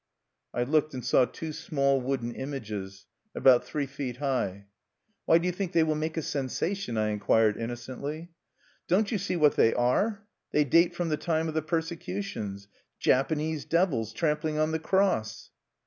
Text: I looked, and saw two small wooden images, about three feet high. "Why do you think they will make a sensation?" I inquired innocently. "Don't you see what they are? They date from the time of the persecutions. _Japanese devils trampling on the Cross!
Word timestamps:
I 0.51 0.63
looked, 0.63 0.95
and 0.95 1.05
saw 1.05 1.25
two 1.25 1.53
small 1.53 2.01
wooden 2.01 2.33
images, 2.33 3.05
about 3.35 3.63
three 3.65 3.85
feet 3.85 4.17
high. 4.17 4.65
"Why 5.25 5.37
do 5.37 5.45
you 5.45 5.51
think 5.51 5.73
they 5.73 5.83
will 5.83 5.93
make 5.93 6.17
a 6.17 6.23
sensation?" 6.23 6.97
I 6.97 7.09
inquired 7.09 7.55
innocently. 7.55 8.31
"Don't 8.87 9.11
you 9.11 9.19
see 9.19 9.35
what 9.35 9.57
they 9.57 9.75
are? 9.75 10.25
They 10.53 10.63
date 10.63 10.95
from 10.95 11.09
the 11.09 11.17
time 11.17 11.47
of 11.47 11.53
the 11.53 11.61
persecutions. 11.61 12.67
_Japanese 12.99 13.69
devils 13.69 14.11
trampling 14.11 14.57
on 14.57 14.71
the 14.71 14.79
Cross! 14.79 15.51